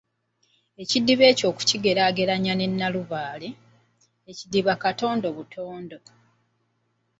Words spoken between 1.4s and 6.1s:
okukigeraageranya ne Nnalubale, ekidiba katondo butondo.